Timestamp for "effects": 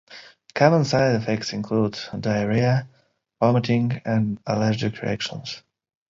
1.13-1.53